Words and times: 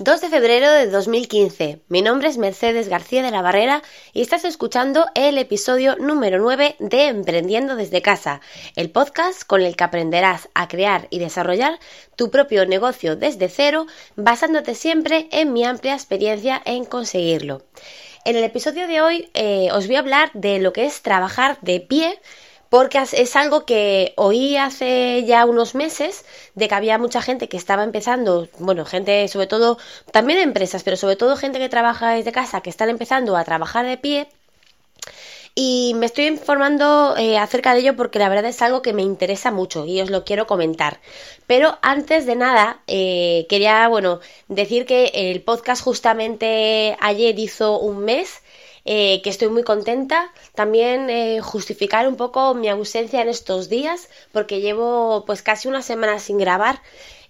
2 0.00 0.20
de 0.20 0.28
febrero 0.28 0.70
de 0.70 0.86
2015. 0.86 1.80
Mi 1.88 2.02
nombre 2.02 2.28
es 2.28 2.38
Mercedes 2.38 2.88
García 2.88 3.20
de 3.20 3.32
la 3.32 3.42
Barrera 3.42 3.82
y 4.12 4.22
estás 4.22 4.44
escuchando 4.44 5.06
el 5.16 5.38
episodio 5.38 5.96
número 5.96 6.38
9 6.38 6.76
de 6.78 7.08
Emprendiendo 7.08 7.74
desde 7.74 8.00
casa, 8.00 8.40
el 8.76 8.90
podcast 8.90 9.42
con 9.42 9.60
el 9.60 9.74
que 9.74 9.82
aprenderás 9.82 10.50
a 10.54 10.68
crear 10.68 11.08
y 11.10 11.18
desarrollar 11.18 11.80
tu 12.14 12.30
propio 12.30 12.64
negocio 12.64 13.16
desde 13.16 13.48
cero, 13.48 13.88
basándote 14.14 14.76
siempre 14.76 15.26
en 15.32 15.52
mi 15.52 15.64
amplia 15.64 15.94
experiencia 15.94 16.62
en 16.64 16.84
conseguirlo. 16.84 17.64
En 18.24 18.36
el 18.36 18.44
episodio 18.44 18.86
de 18.86 19.00
hoy 19.00 19.30
eh, 19.34 19.70
os 19.72 19.88
voy 19.88 19.96
a 19.96 20.00
hablar 20.00 20.30
de 20.32 20.60
lo 20.60 20.72
que 20.72 20.86
es 20.86 21.02
trabajar 21.02 21.58
de 21.62 21.80
pie 21.80 22.20
porque 22.70 22.98
es 22.98 23.36
algo 23.36 23.64
que 23.64 24.12
oí 24.16 24.56
hace 24.56 25.24
ya 25.24 25.44
unos 25.46 25.74
meses 25.74 26.24
de 26.54 26.68
que 26.68 26.74
había 26.74 26.98
mucha 26.98 27.22
gente 27.22 27.48
que 27.48 27.56
estaba 27.56 27.84
empezando, 27.84 28.48
bueno, 28.58 28.84
gente 28.84 29.26
sobre 29.28 29.46
todo, 29.46 29.78
también 30.12 30.38
empresas, 30.38 30.82
pero 30.82 30.96
sobre 30.96 31.16
todo 31.16 31.36
gente 31.36 31.58
que 31.58 31.68
trabaja 31.68 32.10
desde 32.10 32.32
casa, 32.32 32.60
que 32.60 32.70
están 32.70 32.88
empezando 32.90 33.36
a 33.36 33.44
trabajar 33.44 33.86
de 33.86 33.96
pie. 33.96 34.28
Y 35.60 35.94
me 35.96 36.06
estoy 36.06 36.26
informando 36.26 37.16
eh, 37.16 37.36
acerca 37.36 37.74
de 37.74 37.80
ello 37.80 37.96
porque 37.96 38.20
la 38.20 38.28
verdad 38.28 38.44
es 38.44 38.62
algo 38.62 38.80
que 38.80 38.92
me 38.92 39.02
interesa 39.02 39.50
mucho 39.50 39.86
y 39.86 40.00
os 40.00 40.08
lo 40.08 40.24
quiero 40.24 40.46
comentar. 40.46 41.00
Pero 41.48 41.78
antes 41.82 42.26
de 42.26 42.36
nada, 42.36 42.80
eh, 42.86 43.44
quería, 43.48 43.88
bueno, 43.88 44.20
decir 44.46 44.86
que 44.86 45.10
el 45.12 45.42
podcast 45.42 45.82
justamente 45.82 46.96
ayer 47.00 47.36
hizo 47.40 47.80
un 47.80 48.04
mes 48.04 48.40
eh, 48.90 49.20
que 49.22 49.28
estoy 49.28 49.48
muy 49.50 49.64
contenta. 49.64 50.32
También 50.54 51.10
eh, 51.10 51.40
justificar 51.42 52.08
un 52.08 52.16
poco 52.16 52.54
mi 52.54 52.68
ausencia 52.68 53.20
en 53.20 53.28
estos 53.28 53.68
días, 53.68 54.08
porque 54.32 54.62
llevo 54.62 55.24
pues 55.26 55.42
casi 55.42 55.68
una 55.68 55.82
semana 55.82 56.18
sin 56.18 56.38
grabar. 56.38 56.80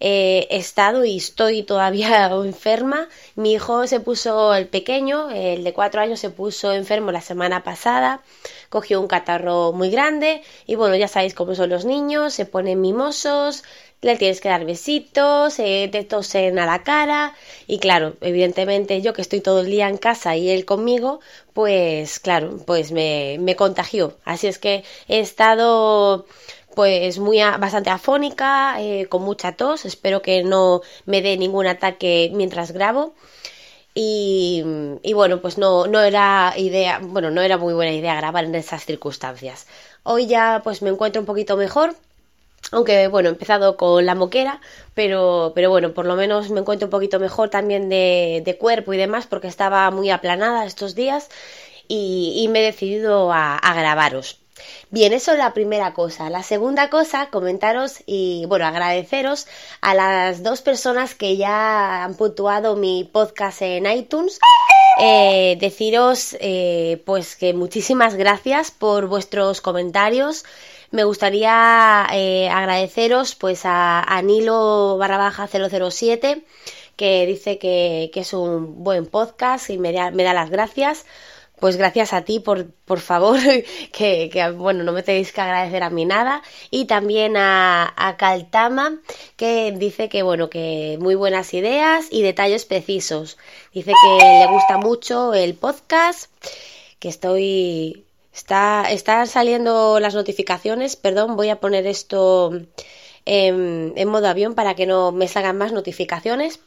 Eh, 0.01 0.47
he 0.51 0.57
estado 0.59 1.05
y 1.05 1.16
estoy 1.16 1.62
todavía 1.62 2.27
enferma. 2.45 3.09
Mi 3.34 3.52
hijo 3.55 3.87
se 3.87 4.01
puso, 4.01 4.55
el 4.55 4.69
pequeño, 4.69 5.31
el 5.31 5.64
de 5.64 5.72
cuatro 5.72 6.00
años, 6.00 6.20
se 6.20 6.31
puso 6.31 6.72
enfermo 6.72 7.12
la 7.12 7.20
semana 7.20 7.64
pasada. 7.64 8.22
Cogió 8.69 9.00
un 9.00 9.09
catarro 9.09 9.72
muy 9.72 9.91
grande 9.91 10.42
y 10.67 10.75
bueno, 10.75 10.95
ya 10.97 11.09
sabéis 11.09 11.34
cómo 11.34 11.55
son 11.55 11.70
los 11.70 11.84
niños, 11.84 12.34
se 12.34 12.45
ponen 12.47 12.81
mimosos, 12.81 13.64
le 14.00 14.17
tienes 14.17 14.41
que 14.41 14.48
dar 14.48 14.64
besitos, 14.64 15.59
eh, 15.59 15.89
te 15.91 16.05
tosen 16.05 16.59
a 16.59 16.67
la 16.67 16.83
cara 16.84 17.34
y 17.67 17.78
claro, 17.78 18.17
evidentemente 18.20 19.00
yo 19.03 19.12
que 19.12 19.22
estoy 19.22 19.41
todo 19.41 19.61
el 19.61 19.67
día 19.67 19.89
en 19.89 19.97
casa 19.97 20.37
y 20.37 20.50
él 20.50 20.65
conmigo, 20.65 21.20
pues 21.53 22.20
claro, 22.20 22.59
pues 22.67 22.92
me, 22.92 23.39
me 23.41 23.56
contagió. 23.56 24.17
Así 24.25 24.47
es 24.47 24.59
que 24.59 24.84
he 25.09 25.19
estado 25.20 26.27
pues 26.79 27.19
muy 27.19 27.39
bastante 27.41 27.91
afónica, 27.91 28.81
eh, 28.81 29.07
con 29.09 29.23
mucha 29.23 29.51
tos, 29.57 29.84
espero 29.84 30.23
que 30.23 30.45
no 30.45 30.81
me 31.07 31.23
dé 31.23 31.37
ningún 31.37 31.67
ataque 31.67 32.31
mientras 32.33 32.71
grabo. 32.71 33.15
Y, 33.95 34.62
bueno, 35.12 35.41
pues 35.41 35.59
no, 35.59 35.89
no 35.89 36.01
era 36.01 36.55
idea, 36.56 37.01
bueno, 37.03 37.33
no 37.33 37.41
era 37.43 37.59
muy 37.59 37.75
buena 37.75 37.91
idea 37.93 38.15
grabar 38.15 38.45
en 38.45 38.55
esas 38.55 38.84
circunstancias. 38.84 39.67
Hoy 40.05 40.29
ya 40.29 40.61
pues 40.62 40.81
me 40.81 40.91
encuentro 40.91 41.21
un 41.21 41.27
poquito 41.27 41.56
mejor, 41.56 41.97
aunque 42.71 43.09
bueno, 43.09 43.29
he 43.29 43.33
empezado 43.33 43.77
con 43.77 44.06
la 44.06 44.15
moquera, 44.15 44.61
pero, 44.95 45.51
pero 45.56 45.71
bueno, 45.71 45.95
por 45.95 46.06
lo 46.06 46.15
menos 46.15 46.49
me 46.51 46.61
encuentro 46.61 46.87
un 46.87 46.91
poquito 46.91 47.19
mejor 47.19 47.51
también 47.51 47.89
de, 47.89 48.56
cuerpo 48.61 48.95
y 48.95 48.99
demás, 48.99 49.27
porque 49.27 49.49
estaba 49.49 49.91
muy 49.91 50.11
aplanada 50.11 50.65
estos 50.65 50.95
días 50.95 51.29
y, 51.89 52.34
y 52.37 52.47
me 52.47 52.61
he 52.61 52.62
decidido 52.62 53.33
a, 53.33 53.56
a 53.56 53.75
grabaros. 53.75 54.39
Bien, 54.91 55.12
eso 55.12 55.33
es 55.33 55.39
la 55.39 55.53
primera 55.53 55.92
cosa. 55.92 56.31
La 56.31 56.42
segunda 56.42 56.89
cosa, 56.91 57.28
comentaros 57.31 58.03
y, 58.06 58.45
bueno, 58.47 58.67
agradeceros 58.67 59.47
a 59.81 59.95
las 59.95 60.42
dos 60.42 60.62
personas 60.62 61.15
que 61.15 61.37
ya 61.37 62.05
han 62.05 62.15
puntuado 62.15 62.77
mi 62.77 63.05
podcast 63.05 63.62
en 63.62 63.87
iTunes. 63.87 64.39
Eh, 65.00 65.56
deciros, 65.61 66.37
eh, 66.41 67.03
pues, 67.05 67.37
que 67.37 67.55
muchísimas 67.55 68.15
gracias 68.15 68.70
por 68.70 69.06
vuestros 69.06 69.60
comentarios. 69.60 70.44
Me 70.91 71.05
gustaría 71.05 72.06
eh, 72.12 72.49
agradeceros, 72.49 73.34
pues, 73.34 73.65
a, 73.65 74.03
a 74.03 74.22
Nilo 74.22 74.97
barra 74.99 75.19
baja 75.19 75.47
007, 75.47 76.43
que 76.97 77.27
dice 77.27 77.59
que, 77.59 78.11
es 78.15 78.32
un 78.32 78.82
buen 78.82 79.06
podcast 79.06 79.71
y 79.71 79.78
me 79.78 79.93
da 79.93 80.11
las 80.34 80.50
gracias 80.50 81.05
pues 81.60 81.76
gracias 81.76 82.12
a 82.12 82.22
ti, 82.22 82.41
por, 82.41 82.70
por 82.84 83.00
favor, 83.00 83.38
que, 83.92 84.54
bueno, 84.56 84.84
no 84.84 84.92
me 84.92 85.02
tenéis 85.02 85.32
que 85.32 85.41
agradecer 85.41 85.82
a 85.82 85.91
mí 85.91 86.04
nada. 86.04 86.42
Y 86.70 86.86
también 86.86 87.36
a, 87.36 87.92
a 87.96 88.16
Caltama, 88.16 88.98
que 89.36 89.72
dice 89.72 90.08
que, 90.08 90.22
bueno, 90.22 90.50
que 90.50 90.98
muy 91.00 91.14
buenas 91.14 91.52
ideas 91.54 92.06
y 92.10 92.22
detalles 92.22 92.64
precisos. 92.64 93.38
Dice 93.72 93.92
que 93.92 94.24
le 94.24 94.46
gusta 94.46 94.78
mucho 94.78 95.34
el 95.34 95.54
podcast, 95.54 96.30
que 96.98 97.08
estoy... 97.08 98.04
Está, 98.32 98.92
están 98.92 99.26
saliendo 99.26 99.98
las 99.98 100.14
notificaciones, 100.14 100.94
perdón, 100.94 101.34
voy 101.34 101.48
a 101.48 101.58
poner 101.58 101.88
esto 101.88 102.52
en, 103.25 103.92
en 103.96 104.08
modo 104.08 104.28
avión 104.28 104.54
para 104.54 104.76
que 104.76 104.86
no 104.86 105.10
me 105.10 105.26
salgan 105.26 105.58
más 105.58 105.72
notificaciones 105.72 106.60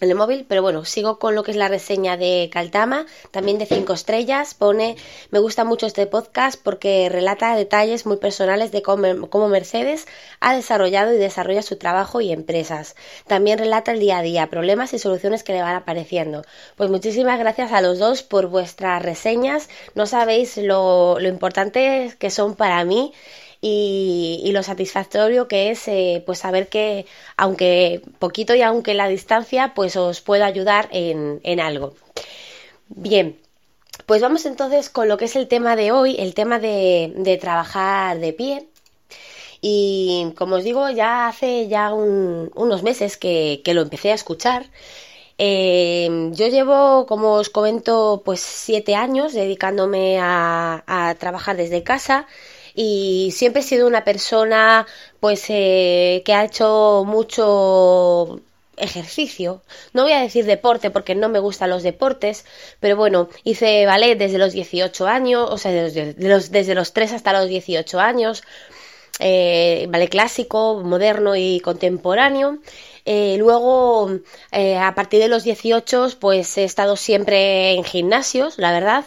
en 0.00 0.10
el 0.10 0.14
móvil, 0.14 0.46
pero 0.48 0.62
bueno, 0.62 0.84
sigo 0.84 1.18
con 1.18 1.34
lo 1.34 1.42
que 1.42 1.50
es 1.50 1.56
la 1.56 1.68
reseña 1.68 2.16
de 2.16 2.48
Caltama, 2.52 3.06
también 3.30 3.58
de 3.58 3.66
5 3.66 3.92
estrellas, 3.92 4.54
pone, 4.54 4.96
me 5.30 5.38
gusta 5.38 5.64
mucho 5.64 5.86
este 5.86 6.06
podcast 6.06 6.60
porque 6.62 7.08
relata 7.08 7.56
detalles 7.56 8.06
muy 8.06 8.16
personales 8.16 8.70
de 8.70 8.82
cómo, 8.82 9.48
Mercedes 9.48 10.06
ha 10.40 10.54
desarrollado 10.54 11.12
y 11.12 11.16
desarrolla 11.16 11.62
su 11.62 11.76
trabajo 11.76 12.20
y 12.20 12.32
empresas. 12.32 12.96
También 13.26 13.58
relata 13.58 13.92
el 13.92 14.00
día 14.00 14.18
a 14.18 14.22
día, 14.22 14.50
problemas 14.50 14.92
y 14.94 14.98
soluciones 14.98 15.42
que 15.42 15.52
le 15.52 15.62
van 15.62 15.76
apareciendo. 15.76 16.42
Pues 16.76 16.90
muchísimas 16.90 17.38
gracias 17.38 17.72
a 17.72 17.80
los 17.80 17.98
dos 17.98 18.22
por 18.22 18.48
vuestras 18.48 19.02
reseñas, 19.02 19.68
no 19.94 20.06
sabéis 20.06 20.56
lo, 20.58 21.18
lo 21.18 21.28
importante 21.28 22.14
que 22.18 22.30
son 22.30 22.54
para 22.54 22.84
mí 22.84 23.12
y, 23.60 24.50
lo 24.52 24.62
satisfactorio 24.62 25.48
que 25.48 25.70
es 25.70 25.88
eh, 25.88 26.22
pues 26.24 26.38
saber 26.38 26.68
que 26.68 27.06
aunque 27.36 28.02
poquito 28.18 28.54
y 28.54 28.62
aunque 28.62 28.94
la 28.94 29.08
distancia 29.08 29.72
pues 29.74 29.96
os 29.96 30.20
puedo 30.20 30.44
ayudar 30.44 30.88
en, 30.92 31.40
en 31.42 31.60
algo. 31.60 31.94
Bien, 32.88 33.38
pues 34.06 34.22
vamos 34.22 34.46
entonces 34.46 34.90
con 34.90 35.08
lo 35.08 35.16
que 35.18 35.26
es 35.26 35.36
el 35.36 35.48
tema 35.48 35.76
de 35.76 35.92
hoy, 35.92 36.16
el 36.18 36.34
tema 36.34 36.58
de, 36.58 37.12
de 37.16 37.36
trabajar 37.36 38.18
de 38.18 38.32
pie. 38.32 38.68
Y 39.60 40.32
como 40.36 40.56
os 40.56 40.64
digo, 40.64 40.88
ya 40.90 41.28
hace 41.28 41.68
ya 41.68 41.92
un, 41.92 42.50
unos 42.54 42.82
meses 42.82 43.16
que, 43.16 43.60
que, 43.64 43.74
lo 43.74 43.82
empecé 43.82 44.12
a 44.12 44.14
escuchar. 44.14 44.66
Eh, 45.38 46.30
yo 46.32 46.48
llevo, 46.48 47.06
como 47.06 47.34
os 47.34 47.50
comento, 47.50 48.22
pues 48.24 48.40
siete 48.40 48.94
años 48.94 49.32
dedicándome 49.34 50.18
a, 50.20 50.84
a 50.86 51.14
trabajar 51.16 51.56
desde 51.56 51.82
casa 51.82 52.26
y 52.80 53.32
siempre 53.32 53.62
he 53.62 53.64
sido 53.64 53.88
una 53.88 54.04
persona 54.04 54.86
pues 55.18 55.46
eh, 55.48 56.22
que 56.24 56.32
ha 56.32 56.44
hecho 56.44 57.02
mucho 57.04 58.40
ejercicio. 58.76 59.62
No 59.92 60.04
voy 60.04 60.12
a 60.12 60.20
decir 60.20 60.44
deporte 60.44 60.90
porque 60.90 61.16
no 61.16 61.28
me 61.28 61.40
gustan 61.40 61.70
los 61.70 61.82
deportes, 61.82 62.44
pero 62.78 62.94
bueno, 62.96 63.30
hice 63.42 63.84
ballet 63.84 64.16
desde 64.16 64.38
los 64.38 64.52
18 64.52 65.08
años, 65.08 65.48
o 65.50 65.58
sea, 65.58 65.72
desde 65.72 66.14
los, 66.18 66.52
desde 66.52 66.76
los 66.76 66.92
3 66.92 67.14
hasta 67.14 67.32
los 67.32 67.48
18 67.48 67.98
años, 67.98 68.44
eh, 69.18 69.86
ballet 69.90 70.08
clásico, 70.08 70.80
moderno 70.84 71.34
y 71.34 71.58
contemporáneo. 71.58 72.58
Eh, 73.04 73.38
luego, 73.38 74.08
eh, 74.52 74.76
a 74.76 74.94
partir 74.94 75.18
de 75.18 75.26
los 75.26 75.42
18, 75.42 76.10
pues 76.20 76.56
he 76.58 76.62
estado 76.62 76.94
siempre 76.94 77.72
en 77.72 77.82
gimnasios, 77.82 78.56
la 78.56 78.70
verdad. 78.70 79.04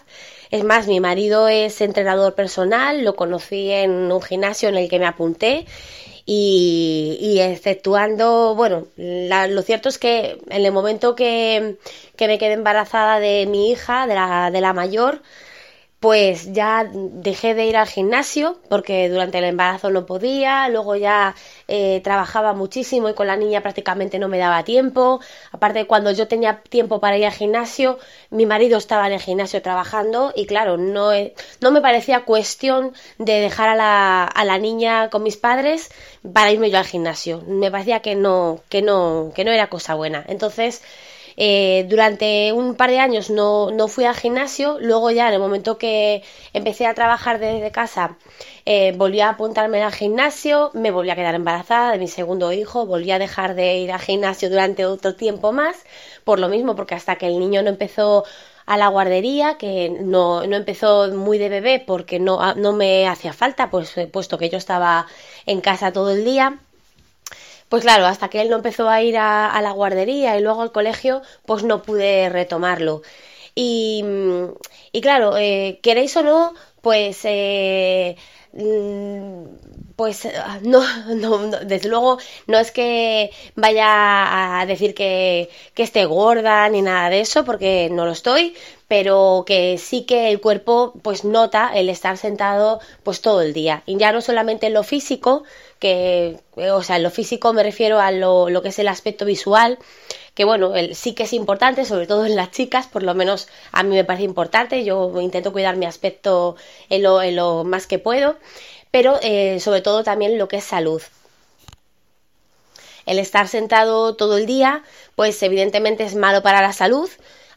Es 0.52 0.64
más, 0.66 0.88
mi 0.88 1.00
marido 1.00 1.48
es 1.48 1.80
entrenador 1.82 2.36
personal, 2.36 3.04
lo 3.04 3.16
conocí 3.16 3.72
en 3.72 4.12
un 4.12 4.22
gimnasio 4.22 4.70
en 4.70 4.76
el 4.76 4.90
que 4.90 5.00
me 5.00 5.06
apunté 5.08 5.66
y, 6.26 7.18
y 7.22 7.40
exceptuando, 7.40 8.54
bueno, 8.56 8.88
la, 8.98 9.48
lo 9.48 9.62
cierto 9.62 9.90
es 9.90 9.98
que 9.98 10.40
en 10.50 10.66
el 10.66 10.72
momento 10.74 11.16
que, 11.16 11.78
que 12.18 12.28
me 12.28 12.38
quedé 12.38 12.54
embarazada 12.54 13.20
de 13.20 13.46
mi 13.48 13.72
hija, 13.72 14.08
de 14.08 14.16
la, 14.16 14.52
de 14.52 14.62
la 14.62 14.74
mayor, 14.74 15.22
pues 16.02 16.52
ya 16.52 16.90
dejé 16.92 17.54
de 17.54 17.68
ir 17.68 17.78
al 17.78 17.88
gimnasio 17.88 18.60
porque 18.70 19.08
durante 19.08 19.38
el 19.38 19.44
embarazo 19.44 19.92
no 19.92 20.08
podía, 20.08 20.68
luego 20.68 20.96
ya 20.96 21.36
eh, 21.68 22.02
trabajaba 22.04 22.54
muchísimo 22.54 23.08
y 23.08 23.14
con 23.14 23.28
la 23.28 23.38
niña 23.38 23.62
prácticamente 23.62 24.18
no 24.18 24.28
me 24.28 24.40
daba 24.40 24.64
tiempo. 24.64 25.22
Aparte, 25.52 25.86
cuando 25.86 26.12
yo 26.12 26.28
tenía 26.28 26.64
tiempo 26.64 27.00
para 27.00 27.20
ir 27.20 27.26
al 27.28 27.32
gimnasio, 27.34 28.00
mi 28.32 28.48
marido 28.48 28.80
estaba 28.80 29.06
en 29.06 29.14
el 29.14 29.20
gimnasio 29.22 29.62
trabajando 29.62 30.34
y 30.36 30.48
claro, 30.48 30.76
no, 30.78 31.12
no 31.62 31.72
me 31.72 31.82
parecía 31.82 32.26
cuestión 32.26 32.94
de 33.20 33.34
dejar 33.40 33.70
a 33.70 33.76
la, 33.76 34.24
a 34.24 34.44
la 34.44 34.58
niña 34.58 35.12
con 35.12 35.22
mis 35.22 35.38
padres 35.38 35.92
para 36.34 36.52
irme 36.52 36.72
yo 36.72 36.80
al 36.80 36.86
gimnasio. 36.86 37.44
Me 37.48 37.70
parecía 37.70 38.00
que 38.02 38.16
no, 38.16 38.62
que 38.70 38.82
no, 38.82 39.32
que 39.36 39.46
no 39.46 39.52
era 39.52 39.70
cosa 39.70 39.94
buena. 39.94 40.26
Entonces, 40.28 40.82
Eh, 41.44 41.88
durante 41.90 42.54
un 42.54 42.76
par 42.76 42.92
de 42.92 43.00
años 43.00 43.32
no, 43.32 43.72
no, 43.72 43.88
fui 43.88 44.06
al 44.06 44.14
gimnasio, 44.14 44.78
luego 44.80 45.10
ya 45.10 45.28
en 45.28 45.34
el 45.34 45.40
momento 45.40 45.80
que 45.80 46.22
empecé 46.54 46.86
a 46.86 46.94
trabajar 46.94 47.40
desde 47.40 47.72
casa, 47.72 48.16
eh, 48.68 48.94
volví 48.96 49.22
a 49.22 49.30
apuntarme 49.30 49.82
al 49.82 49.92
gimnasio, 49.92 50.70
me 50.76 50.92
volví 50.92 51.10
a 51.10 51.16
quedar 51.16 51.34
embarazada 51.34 51.94
de 51.94 51.98
mi 51.98 52.08
segundo 52.08 52.52
hijo, 52.54 52.86
volví 52.86 53.10
a 53.10 53.18
dejar 53.18 53.56
de 53.56 53.78
ir 53.80 53.92
al 53.92 54.00
gimnasio 54.00 54.52
durante 54.52 54.86
otro 54.86 55.16
tiempo 55.16 55.52
más, 55.52 55.84
por 56.26 56.38
lo 56.40 56.48
mismo, 56.48 56.76
porque 56.76 56.94
hasta 56.94 57.16
que 57.16 57.26
el 57.26 57.40
niño 57.40 57.64
no 57.64 57.70
empezó 57.70 58.24
a 58.68 58.78
la 58.78 58.90
guardería, 58.90 59.58
que 59.58 59.90
no, 59.90 60.46
no 60.46 60.56
empezó 60.56 61.08
muy 61.12 61.40
de 61.40 61.50
bebé 61.50 61.84
porque 61.86 62.20
no, 62.20 62.54
no 62.54 62.72
me 62.74 63.08
hacía 63.08 63.34
falta, 63.34 63.72
pues 63.72 63.96
puesto 64.14 64.38
que 64.38 64.50
yo 64.52 64.60
estaba 64.60 65.08
en 65.48 65.60
casa 65.62 65.92
todo 65.92 66.12
el 66.12 66.24
día. 66.24 66.60
Pues 67.72 67.84
claro, 67.84 68.06
hasta 68.06 68.28
que 68.30 68.42
él 68.42 68.50
no 68.50 68.58
empezó 68.58 68.90
a 68.90 69.02
ir 69.02 69.18
a, 69.18 69.62
la 69.62 69.72
guardería 69.72 70.38
y 70.38 70.42
luego 70.42 70.62
al 70.62 70.74
colegio, 70.74 71.22
pues 71.46 71.64
no 71.64 71.82
pude 71.82 72.28
retomarlo. 72.28 73.02
Y, 73.56 74.04
y 74.92 75.00
claro, 75.02 75.38
eh, 75.38 75.80
queréis 75.82 76.18
o 76.18 76.24
no, 76.24 76.54
pues 76.82 77.20
eh, 77.24 78.16
mm, 78.54 79.44
pues 79.96 80.28
no, 80.64 80.84
no, 81.16 81.48
desde 81.48 81.90
luego 81.90 82.18
no 82.48 82.58
es 82.58 82.72
que 82.72 83.32
vaya 83.56 84.60
a 84.60 84.66
decir 84.66 84.94
que, 84.94 85.50
que 85.74 85.84
esté 85.84 86.06
gorda 86.06 86.68
ni 86.70 86.82
nada 86.82 87.10
de 87.10 87.22
eso, 87.22 87.46
porque 87.46 87.90
no 87.92 88.06
lo 88.06 88.12
estoy, 88.12 88.56
pero 88.88 89.44
que 89.46 89.78
sí 89.78 90.04
que 90.04 90.30
el 90.30 90.42
cuerpo 90.42 90.94
pues 91.04 91.24
nota 91.24 91.72
el 91.74 91.90
estar 91.90 92.18
sentado 92.18 92.80
pues 93.04 93.22
todo 93.22 93.42
el 93.42 93.54
día. 93.54 93.84
Y 93.86 93.98
ya 93.98 94.12
no 94.12 94.22
solamente 94.22 94.68
en 94.68 94.74
lo 94.74 94.84
físico, 94.84 95.44
que, 95.80 96.40
o 96.56 96.84
sea, 96.84 96.98
en 96.98 97.04
lo 97.04 97.12
físico 97.12 97.54
me 97.54 97.64
refiero 97.64 98.00
a 98.00 98.12
lo, 98.12 98.50
lo 98.50 98.62
que 98.62 98.70
es 98.70 98.80
el 98.80 98.88
aspecto 98.88 99.26
visual, 99.26 99.80
bueno, 100.46 100.76
el, 100.76 100.96
sí 100.96 101.14
que 101.14 101.24
es 101.24 101.34
importante, 101.34 101.86
sobre 101.86 102.08
todo 102.08 102.26
en 102.26 102.36
las 102.36 102.52
chicas, 102.52 102.88
por 102.88 103.04
lo 103.04 103.14
menos 103.14 103.48
a 103.72 103.84
mí 103.84 103.96
me 103.96 104.04
parece 104.04 104.24
importante, 104.24 104.84
yo 104.84 105.12
intento 105.22 105.52
cuidar 105.52 105.78
mi 105.78 105.86
aspecto 105.86 106.56
en 106.90 107.04
lo, 107.04 107.22
en 107.22 107.36
lo 107.36 107.64
más 107.64 107.88
que 107.88 108.00
puedo, 108.00 108.38
pero 108.92 109.20
eh, 109.22 109.60
sobre 109.60 109.82
todo 109.82 110.04
también 110.04 110.38
lo 110.38 110.48
que 110.48 110.58
es 110.58 110.64
salud. 110.64 111.02
El 113.06 113.20
estar 113.20 113.48
sentado 113.48 114.16
todo 114.16 114.38
el 114.38 114.46
día, 114.46 114.84
pues 115.16 115.42
evidentemente 115.44 116.04
es 116.04 116.16
malo 116.16 116.44
para 116.44 116.62
la 116.62 116.74
salud, 116.74 117.10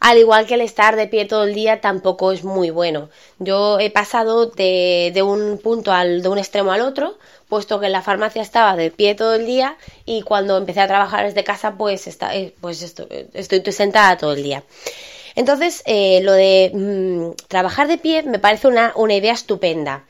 al 0.04 0.18
igual 0.18 0.46
que 0.46 0.52
el 0.52 0.60
estar 0.60 0.96
de 0.96 1.06
pie 1.06 1.24
todo 1.24 1.44
el 1.44 1.54
día 1.54 1.80
tampoco 1.80 2.30
es 2.30 2.44
muy 2.44 2.68
bueno. 2.68 3.08
Yo 3.38 3.80
he 3.80 3.88
pasado 3.88 4.44
de, 4.44 5.10
de 5.14 5.22
un 5.22 5.56
punto 5.56 5.92
al, 5.92 6.22
de 6.22 6.28
un 6.28 6.36
extremo 6.36 6.72
al 6.72 6.82
otro, 6.82 7.16
puesto 7.48 7.80
que 7.80 7.86
en 7.86 7.92
la 7.92 8.02
farmacia 8.02 8.42
estaba 8.42 8.76
de 8.76 8.90
pie 8.90 9.14
todo 9.14 9.32
el 9.32 9.46
día 9.46 9.78
y 10.04 10.20
cuando 10.20 10.58
empecé 10.58 10.82
a 10.82 10.88
trabajar 10.88 11.24
desde 11.24 11.42
casa 11.42 11.76
pues, 11.78 12.06
está, 12.06 12.36
eh, 12.36 12.52
pues 12.60 12.82
estoy, 12.82 13.06
estoy, 13.32 13.62
sentada 13.72 14.18
todo 14.18 14.34
el 14.34 14.42
día. 14.42 14.62
Entonces, 15.36 15.82
eh, 15.86 16.20
lo 16.22 16.32
de 16.32 16.70
mm, 16.74 17.46
trabajar 17.48 17.88
de 17.88 17.96
pie 17.96 18.24
me 18.24 18.38
parece 18.38 18.68
una, 18.68 18.92
idea 19.08 19.32
estupenda. 19.32 20.04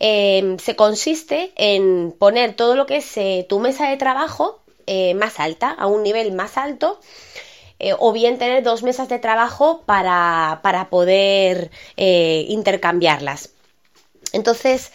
Eh, 0.00 0.56
se 0.60 0.74
consiste 0.74 1.52
en 1.54 2.10
poner 2.18 2.54
todo 2.54 2.74
lo 2.74 2.86
que 2.86 2.96
es 2.96 3.46
tu 3.46 3.60
mesa 3.60 3.90
de 3.90 3.96
trabajo 3.96 4.60
más 5.14 5.38
alta, 5.38 5.70
a 5.70 5.86
un 5.86 6.02
nivel 6.02 6.32
más 6.32 6.56
alto, 6.56 7.00
eh, 7.78 7.94
o 7.98 8.12
bien 8.12 8.38
tener 8.38 8.62
dos 8.62 8.82
mesas 8.82 9.08
de 9.08 9.18
trabajo 9.18 9.82
para, 9.86 10.60
para 10.62 10.88
poder 10.88 11.70
eh, 11.96 12.46
intercambiarlas. 12.48 13.50
Entonces, 14.32 14.92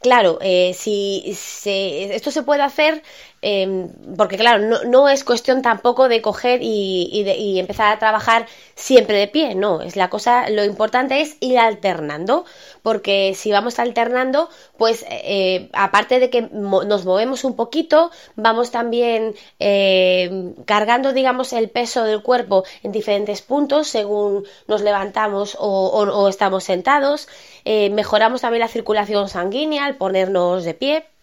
claro, 0.00 0.38
eh, 0.40 0.74
si, 0.74 1.36
esto 1.64 2.30
se 2.30 2.42
puede 2.42 2.62
hacer 2.62 3.02
Em, 3.46 3.90
porque 4.16 4.38
claro, 4.38 4.80
no, 4.86 5.06
es 5.10 5.22
cuestión 5.22 5.60
tampoco 5.60 6.08
de 6.08 6.22
coger 6.22 6.60
y, 6.62 7.58
empezar 7.58 7.92
a 7.92 7.98
trabajar 7.98 8.46
siempre 8.74 9.18
de 9.18 9.28
pie, 9.28 9.54
no, 9.54 9.82
es 9.82 9.96
la 9.96 10.08
cosa, 10.08 10.48
lo 10.48 10.64
importante 10.64 11.20
es 11.20 11.36
ir 11.40 11.58
alternando, 11.58 12.46
porque 12.80 13.34
si 13.34 13.52
vamos 13.52 13.78
alternando, 13.78 14.48
pues 14.78 15.04
eh, 15.10 15.68
aparte 15.74 16.20
de 16.20 16.30
que 16.30 16.40
nos 16.40 17.04
movemos 17.04 17.44
un 17.44 17.54
poquito, 17.54 18.10
vamos 18.34 18.70
también 18.70 19.34
eh, 19.60 20.54
cargando, 20.64 21.12
digamos, 21.12 21.52
el 21.52 21.68
peso 21.68 22.04
del 22.04 22.22
cuerpo 22.22 22.64
en 22.82 22.92
diferentes 22.92 23.42
puntos 23.42 23.88
según 23.88 24.46
nos 24.68 24.80
levantamos 24.80 25.54
o, 25.60 26.28
estamos 26.30 26.64
sentados, 26.64 27.28
eh, 27.66 27.90
mejoramos 27.90 28.40
también 28.40 28.60
la 28.60 28.68
circulación 28.68 29.28
sanguínea 29.28 29.84
al 29.84 29.96
ponernos 29.96 30.64
de 30.64 30.72
pie. 30.72 31.13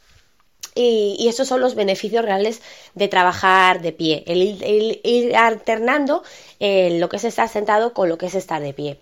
Y, 0.74 1.28
esos 1.28 1.48
son 1.48 1.60
los 1.62 1.76
beneficios 1.76 2.24
reales 2.24 2.62
de 2.96 3.08
trabajar 3.08 3.82
de 3.82 3.92
pie, 3.92 4.24
el, 4.28 5.02
ir 5.04 5.36
alternando 5.36 6.24
eh, 6.60 6.98
lo 7.00 7.10
que 7.10 7.18
es 7.18 7.26
estar 7.26 7.50
sentado 7.50 7.94
con 7.94 8.08
lo 8.08 8.18
que 8.18 8.28
es 8.28 8.36
estar 8.36 8.62
de 8.62 8.74
pie. 8.74 9.00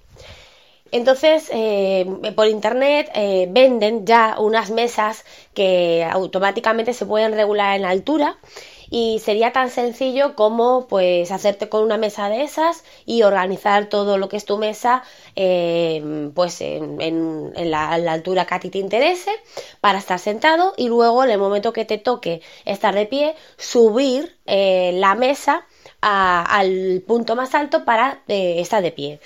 Entonces, 0.91 1.49
eh, 1.53 2.05
por 2.35 2.47
internet 2.47 3.11
eh, 3.13 3.47
venden 3.51 4.05
ya 4.05 4.37
unas 4.39 4.71
mesas 4.71 5.23
que 5.53 6.03
automáticamente 6.09 6.93
se 6.93 7.05
pueden 7.05 7.33
regular 7.33 7.77
en 7.77 7.85
altura 7.85 8.37
y 8.89 9.19
sería 9.19 9.51
tan 9.51 9.69
sencillo 9.69 10.35
como 10.35 10.87
pues 10.87 11.31
hacerte 11.31 11.69
con 11.69 11.83
una 11.83 11.97
mesa 11.97 12.29
de 12.29 12.43
esas 12.43 12.83
y 13.05 13.23
organizar 13.23 13.87
todo 13.87 14.17
lo 14.17 14.29
que 14.29 14.37
es 14.37 14.45
tu 14.45 14.57
mesa 14.57 15.03
eh, 15.35 16.31
pues 16.33 16.61
en, 16.61 17.53
la, 17.55 17.93
altura 17.93 18.45
que 18.45 18.55
a 18.55 18.59
ti 18.59 18.69
te 18.69 18.79
interese 18.79 19.31
para 19.81 19.99
estar 19.99 20.19
sentado 20.19 20.73
y 20.77 20.87
luego 20.87 21.23
en 21.23 21.31
el 21.31 21.37
momento 21.37 21.73
que 21.73 21.85
te 21.85 21.97
toque 21.97 22.41
estar 22.65 22.95
de 22.95 23.05
pie 23.05 23.35
subir 23.57 24.37
eh, 24.45 24.91
la 24.95 25.15
mesa 25.15 25.65
al 26.01 27.03
punto 27.05 27.35
más 27.35 27.53
alto 27.55 27.83
para 27.85 28.21
eh, 28.27 28.59
estar 28.59 28.81
de 28.81 28.91
pie. 28.91 29.19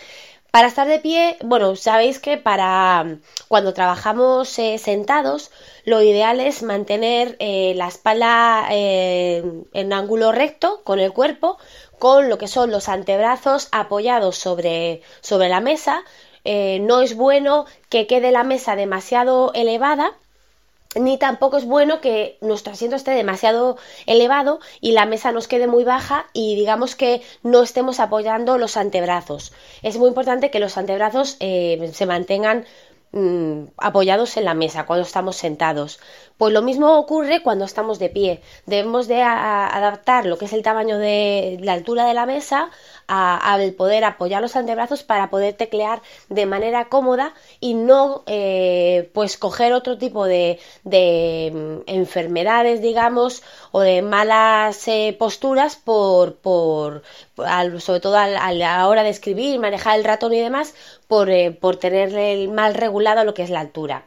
Para 0.54 0.68
estar 0.68 0.88
de 0.88 1.00
pie, 1.00 1.36
bueno, 1.44 1.76
sabéis 1.76 2.20
que 2.20 2.38
para 2.38 3.04
mm, 3.04 3.22
cuando 3.48 3.74
trabajamos 3.74 4.60
eh, 4.60 4.78
sentados, 4.78 5.50
lo 5.84 6.04
ideal 6.04 6.40
es 6.40 6.62
mantener 6.62 7.36
eh, 7.40 7.74
la 7.76 7.88
espalda 7.88 8.68
eh, 8.70 9.44
en 9.74 9.94
ángulo 9.94 10.32
recto 10.32 10.84
con 10.84 11.00
el 11.00 11.12
cuerpo, 11.12 11.58
con 11.98 12.30
lo 12.30 12.38
que 12.38 12.48
son 12.48 12.70
los 12.70 12.88
antebrazos 12.88 13.68
apoyados 13.72 14.36
sobre, 14.38 15.02
sobre 15.22 15.50
la 15.50 15.60
mesa. 15.60 16.04
no 16.46 17.02
es 17.02 17.16
bueno 17.16 17.66
que 17.90 18.06
quede 18.06 18.32
la 18.32 18.44
mesa 18.44 18.76
demasiado 18.76 19.52
elevada 19.56 20.14
ni 20.95 21.18
tampoco 21.18 21.57
es 21.57 21.66
bueno 21.66 22.01
que 22.01 22.38
nuestro 22.42 22.74
asiento 22.74 22.95
esté 22.95 23.12
demasiado 23.12 23.78
elevado 24.06 24.60
y 24.81 24.92
la 24.92 25.06
mesa 25.06 25.31
nos 25.31 25.48
quede 25.48 25.68
muy 25.68 25.84
baja 25.84 26.28
y 26.34 26.56
digamos 26.56 26.95
que 26.95 27.22
no 27.42 27.63
estemos 27.63 28.00
apoyando 28.00 28.57
los 28.57 28.78
antebrazos. 28.78 29.54
Es 29.81 29.98
muy 29.98 30.10
importante 30.10 30.51
que 30.51 30.60
los 30.60 30.78
antebrazos 30.78 31.38
eh, 31.40 31.92
se 31.94 32.06
mantengan 32.06 32.66
mm, 33.12 33.66
apoyados 33.78 34.38
en 34.38 34.45
la 34.45 34.54
mesa 34.54 34.86
cuando 34.86 35.06
estamos 35.06 35.36
sentados. 35.36 36.00
Pues 36.38 36.54
lo 36.54 36.62
mismo 36.62 36.98
ocurre 36.98 37.42
cuando 37.44 37.66
estamos 37.66 38.00
de 38.00 38.10
pie. 38.10 38.42
Debemos 38.66 39.07
de 39.07 39.22
adaptar 39.22 40.25
lo 40.25 40.38
que 40.38 40.45
es 40.45 40.54
el 40.54 40.63
tamaño 40.63 40.98
de 40.98 41.57
la 41.62 41.74
altura 41.74 42.06
de 42.06 42.13
la 42.13 42.25
mesa 42.25 42.69
al 43.08 43.74
poder 43.74 44.04
apoyar 44.04 44.42
los 44.42 44.56
antebrazos 44.56 45.04
para 45.04 45.30
poder 45.30 45.54
teclear 45.54 46.02
de 46.30 46.45
manera 46.45 46.90
cómoda 46.90 47.33
y 47.60 47.74
no 47.74 48.24
eh, 48.28 49.10
pues 49.14 49.38
coger 49.38 49.74
otro 49.74 49.98
tipo 49.98 50.26
de, 50.26 50.60
mm, 50.83 51.90
enfermedades 51.90 52.81
digamos 52.81 53.44
o 53.72 53.81
de 53.81 54.02
malas 54.02 54.88
eh, 54.88 55.16
posturas 55.18 55.76
por, 55.76 56.36
por 56.36 57.04
sobre 57.80 58.00
todo 58.00 58.18
a 58.18 58.52
la 58.52 58.88
hora 58.88 59.04
de 59.04 59.10
escribir 59.10 59.60
manejar 59.60 59.98
el 59.98 60.06
ratón 60.06 60.33
y 60.33 60.40
demás 60.40 60.74
por, 61.07 61.30
eh, 61.30 61.52
por 61.52 61.78
tener 61.78 62.50
mal 62.50 62.74
regulado 62.74 63.24
lo 63.24 63.33
que 63.33 63.44
es 63.44 63.50
la 63.50 63.62
altura 63.62 64.06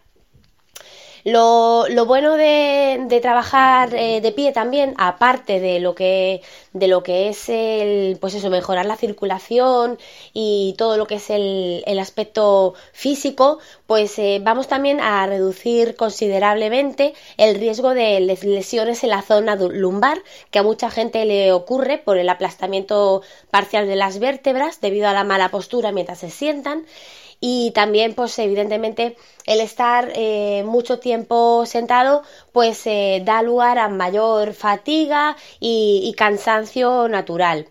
lo, 1.26 1.88
lo 1.88 2.06
bueno 2.06 2.36
de, 2.36 3.18
trabajar 3.20 3.92
eh, 3.96 4.20
de 4.20 4.30
pie 4.30 4.52
también, 4.52 4.94
aparte 4.96 5.58
de 5.58 5.80
lo 5.80 5.92
que, 5.96 6.40
de 6.72 6.86
lo 6.86 7.02
que 7.02 7.28
es 7.28 7.48
el, 7.48 8.16
pues 8.20 8.34
eso, 8.34 8.48
mejorar 8.48 8.86
la 8.86 8.96
circulación 8.96 9.98
y 10.32 10.76
todo 10.78 10.96
lo 10.96 11.08
que 11.08 11.16
es 11.16 11.28
el, 11.30 11.82
el 11.84 11.98
aspecto 11.98 12.74
físico, 12.92 13.58
pues 13.88 14.16
eh, 14.20 14.40
vamos 14.40 14.68
también 14.68 15.00
a 15.00 15.26
reducir 15.26 15.96
considerablemente 15.96 17.12
el 17.38 17.56
riesgo 17.56 17.92
de 17.92 18.20
lesiones 18.20 19.02
en 19.02 19.10
la 19.10 19.22
zona 19.22 19.56
lumbar, 19.56 20.22
que 20.52 20.60
a 20.60 20.62
mucha 20.62 20.90
gente 20.90 21.24
le 21.24 21.50
ocurre 21.50 21.98
por 21.98 22.18
el 22.18 22.28
aplastamiento 22.28 23.22
parcial 23.50 23.88
de 23.88 23.96
las 23.96 24.20
vértebras 24.20 24.80
debido 24.80 25.08
a 25.08 25.12
la 25.12 25.24
mala 25.24 25.48
postura 25.48 25.90
mientras 25.90 26.20
se 26.20 26.30
sientan 26.30 26.86
y 27.40 27.70
también 27.72 28.14
pues 28.14 28.38
evidentemente 28.38 29.16
el 29.46 29.60
estar 29.60 30.12
eh, 30.14 30.62
mucho 30.64 30.98
tiempo 30.98 31.64
sentado 31.66 32.22
pues 32.52 32.86
eh, 32.86 33.22
da 33.24 33.42
lugar 33.42 33.78
a 33.78 33.88
mayor 33.88 34.54
fatiga 34.54 35.36
y, 35.60 36.14
cansancio 36.16 37.08
natural. 37.08 37.68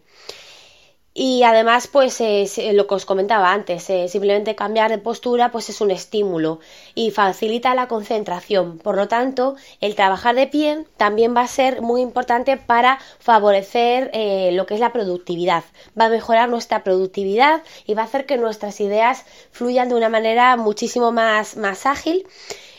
Y 1.17 1.43
además, 1.43 1.87
pues 1.87 2.19
eh, 2.19 2.45
lo 2.73 2.87
que 2.87 2.95
os 2.95 3.05
comentaba 3.05 3.53
antes, 3.53 3.89
eh, 3.89 4.09
simplemente 4.09 4.53
cambiar 4.53 4.91
de 4.91 4.97
postura 4.97 5.49
pues 5.49 5.69
es 5.69 5.79
un 5.79 5.89
estímulo 5.89 6.59
y 6.93 7.11
facilita 7.11 7.73
la 7.73 7.87
concentración. 7.87 8.79
Por 8.79 8.97
lo 8.97 9.07
tanto, 9.07 9.55
el 9.79 9.95
trabajar 9.95 10.35
de 10.35 10.47
pie 10.47 10.85
también 10.97 11.33
va 11.33 11.41
a 11.43 11.47
ser 11.47 11.81
muy 11.81 12.01
importante 12.01 12.57
para 12.57 12.99
favorecer 13.19 14.11
eh, 14.13 14.49
lo 14.51 14.65
que 14.65 14.73
es 14.73 14.81
la 14.81 14.91
productividad. 14.91 15.63
Va 15.97 16.07
a 16.07 16.09
mejorar 16.09 16.49
nuestra 16.49 16.83
productividad 16.83 17.63
y 17.87 17.93
va 17.93 18.01
a 18.01 18.05
hacer 18.05 18.25
que 18.25 18.35
nuestras 18.35 18.81
ideas 18.81 19.23
fluyan 19.51 19.87
de 19.87 19.95
una 19.95 20.09
manera 20.09 20.57
muchísimo 20.57 21.13
más, 21.13 21.55
más 21.55 21.85
ágil 21.85 22.27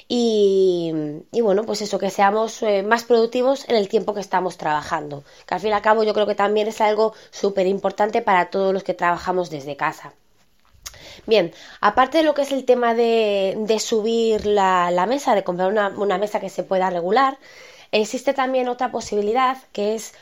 y, 0.09 0.76
bueno, 1.41 1.65
pues 1.65 1.83
eso, 1.83 1.99
que 1.99 2.11
seamos 2.11 2.63
eh, 2.63 2.83
más 2.83 3.05
productivos 3.05 3.69
en 3.69 3.77
el 3.77 3.89
tiempo 3.89 4.15
que 4.15 4.21
estamos 4.21 4.57
trabajando, 4.57 5.25
que 5.47 5.55
al 5.55 5.61
fin 5.61 5.71
y 5.71 5.73
al 5.73 5.83
cabo 5.83 6.03
yo 6.05 6.15
creo 6.15 6.27
que 6.27 6.35
también 6.35 6.69
es 6.69 6.81
algo 6.81 7.15
súper 7.31 7.67
importante 7.67 8.23
para 8.23 8.51
todos 8.51 8.73
los 8.73 8.83
que 8.83 8.95
trabajamos 8.95 9.51
desde 9.51 9.77
casa. 9.77 10.13
Bien, 11.27 11.53
aparte 11.81 12.19
de 12.19 12.25
lo 12.25 12.35
que 12.35 12.43
es 12.43 12.53
el 12.53 12.65
tema 12.65 12.95
de, 12.95 13.77
subir 13.81 14.47
la, 14.47 15.07
mesa, 15.09 15.35
de 15.35 15.45
comprar 15.45 15.73
una 15.73 16.19
mesa 16.19 16.41
que 16.41 16.51
se 16.51 16.63
pueda 16.63 16.91
regular, 16.91 17.39
existe 17.93 18.35
también 18.35 18.69
otra 18.69 18.91
posibilidad 18.91 19.59
que 19.73 19.95
es 19.95 20.15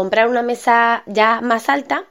comprar 0.00 0.28
una 0.28 0.40
mesa 0.40 1.02
ya 1.04 1.42
más 1.42 1.68
alta 1.68 2.04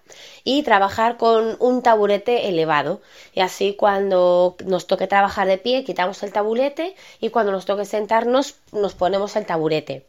y 0.43 0.61
trabajar 0.61 1.17
con 1.17 1.57
un 1.59 1.81
taburete 1.81 2.47
elevado. 2.47 3.01
Y 3.33 3.39
así 3.39 3.73
cuando 3.73 4.55
nos 4.63 4.85
toque 4.85 5.07
trabajar 5.07 5.47
de 5.47 5.57
pie, 5.57 5.83
quitamos 5.83 6.21
el 6.21 6.31
taburete 6.31 6.95
y 7.19 7.29
cuando 7.29 7.51
nos 7.51 7.65
toque 7.65 7.85
sentarnos, 7.85 8.57
nos 8.71 8.93
ponemos 8.93 9.35
el 9.35 9.47
taburete. 9.47 10.05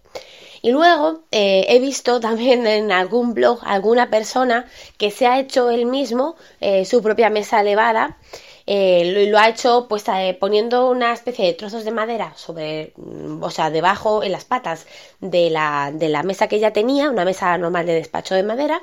Y 0.60 0.72
luego 0.72 1.22
eh, 1.30 1.64
he 1.70 1.78
visto 1.78 2.20
también 2.20 2.66
en 2.66 2.92
algún 2.92 3.32
blog 3.32 3.60
alguna 3.62 4.10
persona 4.10 4.66
que 4.98 5.10
se 5.10 5.26
ha 5.26 5.40
hecho 5.40 5.70
él 5.70 5.86
mismo 5.86 6.36
eh, 6.60 6.84
su 6.84 7.00
propia 7.00 7.30
mesa 7.30 7.62
elevada 7.62 8.18
eh, 8.66 9.26
lo, 9.28 9.38
ha 9.38 9.48
hecho 9.48 9.86
pues 9.88 10.04
eh, 10.08 10.36
poniendo 10.38 10.90
una 10.90 11.12
especie 11.12 11.46
de 11.46 11.54
trozos 11.54 11.84
de 11.84 11.90
madera 11.90 12.32
sobre, 12.36 12.92
mm, 12.96 13.42
o 13.42 13.50
sea, 13.50 13.70
debajo 13.70 14.22
en 14.22 14.32
las 14.32 14.44
patas 14.44 14.86
de 15.20 15.50
la, 15.50 15.90
de 15.92 16.08
la 16.08 16.22
mesa 16.22 16.48
que 16.48 16.56
ella 16.56 16.72
tenía, 16.72 17.10
una 17.10 17.24
mesa 17.24 17.56
normal 17.58 17.86
de 17.86 17.94
despacho 17.94 18.34
de 18.34 18.42
madera, 18.42 18.82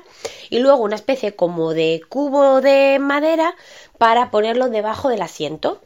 y 0.50 0.58
luego 0.58 0.82
una 0.82 0.96
especie 0.96 1.34
como 1.36 1.74
de 1.74 2.02
cubo 2.08 2.60
de 2.60 2.98
madera 3.00 3.54
para 3.98 4.30
ponerlo 4.30 4.68
debajo 4.68 5.08
del 5.08 5.22
asiento 5.22 5.80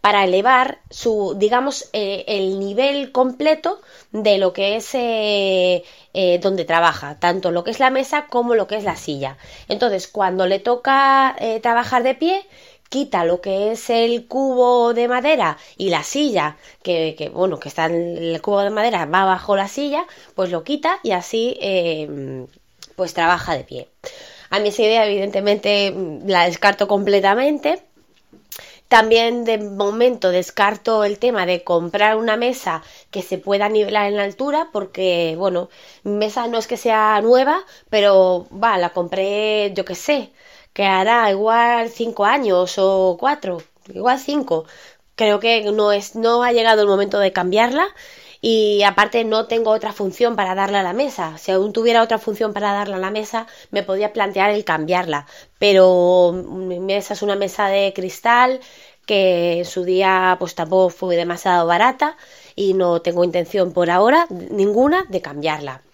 para 0.00 0.24
elevar 0.24 0.78
su, 0.88 1.34
digamos, 1.36 1.90
eh, 1.92 2.24
el 2.28 2.58
nivel 2.58 3.12
completo 3.12 3.80
de 4.10 4.38
lo 4.38 4.54
que 4.54 4.76
es 4.76 4.92
donde 6.40 6.64
trabaja, 6.64 7.18
tanto 7.18 7.50
lo 7.50 7.62
que 7.62 7.72
es 7.72 7.80
la 7.80 7.90
mesa 7.90 8.26
como 8.26 8.54
lo 8.54 8.66
que 8.66 8.76
es 8.76 8.84
la 8.84 8.96
silla. 8.96 9.36
Entonces, 9.68 10.08
cuando 10.08 10.46
le 10.46 10.60
toca 10.60 11.36
trabajar 11.60 12.04
de 12.04 12.14
pie, 12.14 12.46
quita 12.88 13.24
lo 13.24 13.40
que 13.40 13.72
es 13.72 13.90
el 13.90 14.26
cubo 14.26 14.94
de 14.94 15.08
madera 15.08 15.58
y 15.76 15.90
la 15.90 16.02
silla, 16.02 16.56
que, 16.82 17.30
bueno, 17.32 17.58
que 17.58 17.68
está 17.68 17.86
en 17.86 18.16
el 18.16 18.40
cubo 18.40 18.60
de 18.60 18.70
madera, 18.70 19.06
va 19.06 19.24
bajo 19.24 19.56
la 19.56 19.68
silla, 19.68 20.06
pues 20.34 20.50
lo 20.50 20.64
quita 20.64 20.98
y 21.02 21.12
así 21.12 21.56
eh, 21.60 22.46
pues 22.96 23.14
trabaja 23.14 23.56
de 23.56 23.64
pie. 23.64 23.88
A 24.50 24.58
mí 24.58 24.68
esa 24.68 24.82
idea 24.82 25.06
evidentemente 25.06 25.94
la 26.24 26.44
descarto 26.44 26.88
completamente. 26.88 27.82
También 28.88 29.44
de 29.44 29.58
momento 29.58 30.30
descarto 30.30 31.02
el 31.02 31.18
tema 31.18 31.44
de 31.44 31.64
comprar 31.64 32.16
una 32.16 32.36
mesa 32.36 32.84
que 33.10 33.22
se 33.22 33.36
pueda 33.36 33.68
nivelar 33.68 34.06
en 34.06 34.16
la 34.16 34.22
altura 34.22 34.68
porque, 34.72 35.34
bueno, 35.36 35.68
mesa 36.04 36.46
no 36.46 36.56
es 36.58 36.68
que 36.68 36.76
sea 36.76 37.20
nueva, 37.20 37.64
pero 37.90 38.46
va, 38.52 38.78
la 38.78 38.90
compré, 38.90 39.72
yo 39.74 39.84
qué 39.84 39.96
sé, 39.96 40.30
que 40.76 40.84
hará 40.84 41.30
igual 41.30 41.88
cinco 41.88 42.26
años 42.26 42.74
o 42.76 43.16
cuatro, 43.18 43.62
igual 43.94 44.18
cinco. 44.20 44.66
Creo 45.14 45.40
que 45.40 45.72
no 45.72 45.90
es, 45.90 46.14
no 46.16 46.42
ha 46.42 46.52
llegado 46.52 46.82
el 46.82 46.88
momento 46.88 47.18
de 47.18 47.32
cambiarla 47.32 47.86
y 48.42 48.82
aparte 48.82 49.24
no 49.24 49.46
tengo 49.46 49.70
otra 49.70 49.94
función 49.94 50.36
para 50.36 50.54
darle 50.54 50.76
a 50.76 50.82
la 50.82 50.92
mesa. 50.92 51.38
Si 51.38 51.50
aún 51.50 51.72
tuviera 51.72 52.02
otra 52.02 52.18
función 52.18 52.52
para 52.52 52.74
darle 52.74 52.96
a 52.96 52.98
la 52.98 53.10
mesa, 53.10 53.46
me 53.70 53.82
podía 53.84 54.12
plantear 54.12 54.50
el 54.50 54.66
cambiarla. 54.66 55.26
Pero 55.58 56.32
mi 56.32 56.78
mesa 56.78 57.14
es 57.14 57.22
una 57.22 57.36
mesa 57.36 57.68
de 57.68 57.94
cristal 57.94 58.60
que 59.06 59.60
en 59.60 59.64
su 59.64 59.82
día 59.84 60.36
pues 60.38 60.54
tampoco 60.54 60.90
fue 60.90 61.16
demasiado 61.16 61.66
barata 61.66 62.18
y 62.54 62.74
no 62.74 63.00
tengo 63.00 63.24
intención 63.24 63.72
por 63.72 63.88
ahora 63.90 64.26
ninguna 64.28 65.06
de 65.08 65.22
cambiarla. 65.22 65.85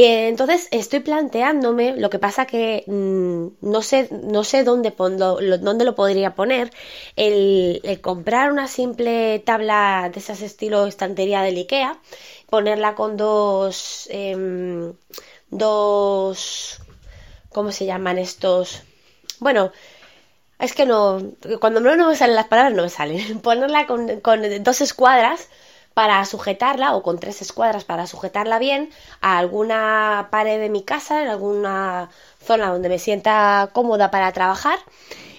Eh, 0.00 0.28
entonces 0.28 0.68
estoy 0.70 1.00
planteándome, 1.00 1.96
lo 1.96 2.08
que 2.08 2.20
pasa 2.20 2.46
que 2.46 2.84
mm, 2.86 3.68
no 3.68 3.82
sé, 3.82 4.08
no 4.12 4.44
sé 4.44 4.62
dónde, 4.62 4.94
dónde 4.96 5.84
lo 5.84 5.96
podría 5.96 6.36
poner, 6.36 6.70
el, 7.16 7.82
comprar 8.00 8.52
una 8.52 8.68
simple 8.68 9.40
tabla 9.40 10.08
de 10.14 10.20
esas 10.20 10.40
estilo 10.42 10.86
estantería 10.86 11.42
del 11.42 11.56
Ikea, 11.56 11.98
ponerla 12.48 12.94
con 12.94 13.16
dos, 13.16 14.06
em, 14.12 14.94
dos, 15.50 16.80
¿cómo 17.52 17.72
se 17.72 17.86
llaman 17.86 18.18
estos? 18.18 18.82
Bueno, 19.40 19.72
es 20.60 20.74
que 20.74 20.86
no, 20.86 21.20
cuando 21.60 21.80
no, 21.80 22.08
me 22.08 22.16
salen 22.16 22.36
las 22.36 22.46
palabras 22.46 22.74
no 22.74 22.82
me 22.84 22.88
salen. 22.90 23.40
Ponerla 23.42 23.86
con, 23.88 24.20
con 24.20 24.42
dos 24.62 24.80
escuadras 24.80 25.48
para 25.98 26.24
sujetarla 26.26 26.94
o 26.94 27.02
con 27.02 27.18
tres 27.18 27.42
escuadras 27.42 27.82
para 27.82 28.06
sujetarla 28.06 28.60
bien 28.60 28.88
a 29.20 29.36
alguna 29.36 30.28
pared 30.30 30.60
de 30.60 30.68
mi 30.68 30.84
casa, 30.84 31.22
en 31.22 31.28
alguna 31.28 32.08
zona 32.40 32.70
donde 32.70 32.88
me 32.88 33.00
sienta 33.00 33.70
cómoda 33.72 34.08
para 34.08 34.30
trabajar 34.30 34.78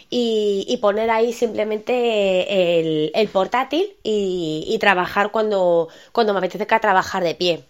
y, 0.09 0.77
poner 0.81 1.11
ahí 1.11 1.31
simplemente 1.31 3.13
el, 3.21 3.29
portátil 3.29 3.95
y, 4.03 4.77
trabajar 4.81 5.31
cuando, 5.31 5.87
cuando 6.11 6.33
me 6.33 6.39
apetezca 6.39 6.81
trabajar 6.81 7.23
de 7.23 7.35
pie. 7.35 7.63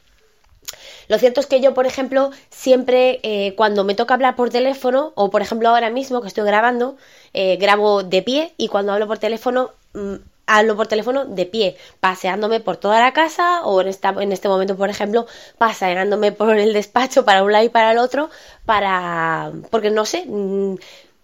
Lo 1.09 1.19
cierto 1.19 1.41
es 1.41 1.45
que 1.45 1.61
yo, 1.61 1.75
por 1.75 1.85
ejemplo, 1.85 2.31
siempre 2.49 3.19
eh, 3.21 3.53
cuando 3.55 3.83
me 3.83 3.93
toca 3.93 4.15
hablar 4.15 4.35
por 4.35 4.49
teléfono, 4.49 5.13
o 5.13 5.29
por 5.29 5.43
ejemplo 5.43 5.69
ahora 5.69 5.91
mismo 5.91 6.21
que 6.21 6.27
estoy 6.27 6.45
grabando, 6.47 6.97
eh, 7.35 7.57
grabo 7.57 8.01
de 8.01 8.23
pie 8.23 8.53
y 8.57 8.67
cuando 8.67 8.93
hablo 8.93 9.05
por 9.05 9.19
teléfono 9.19 9.73
mm, 9.93 10.15
hablo 10.49 10.75
por 10.75 10.87
teléfono 10.87 11.25
de 11.25 11.45
pie, 11.45 11.77
paseándome 11.99 12.59
por 12.59 12.77
toda 12.77 12.99
la 12.99 13.13
casa 13.13 13.61
o 13.63 13.81
en, 13.81 13.87
esta, 13.87 14.09
en 14.09 14.31
este 14.31 14.49
momento, 14.49 14.75
por 14.75 14.89
ejemplo, 14.89 15.27
paseándome 15.57 16.31
por 16.39 16.57
el 16.57 16.73
despacho 16.73 17.23
para 17.25 17.43
un 17.43 17.51
lado 17.51 17.65
y 17.65 17.69
para 17.69 17.91
el 17.91 17.99
otro, 17.99 18.29
para... 18.65 19.51
porque 19.71 19.91
no 19.91 20.05
sé, 20.05 20.25
mm, 20.27 20.75